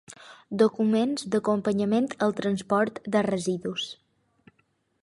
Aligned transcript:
Documents 0.61 1.27
d'acompanyament 1.35 2.09
el 2.27 2.35
transport 2.41 2.99
de 3.17 3.25
residus. 3.31 3.89